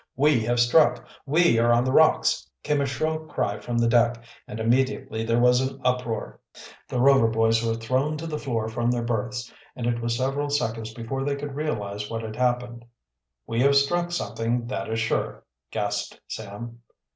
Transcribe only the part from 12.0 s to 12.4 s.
what had